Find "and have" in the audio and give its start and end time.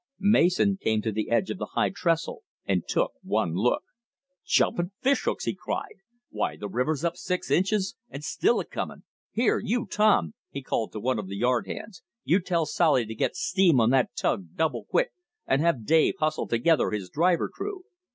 15.45-15.85